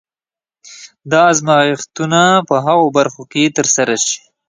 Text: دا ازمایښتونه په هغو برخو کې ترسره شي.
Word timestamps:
دا 1.11 1.21
ازمایښتونه 1.33 2.21
په 2.47 2.55
هغو 2.65 2.87
برخو 2.97 3.21
کې 3.31 3.53
ترسره 3.57 3.95
شي. 4.05 4.19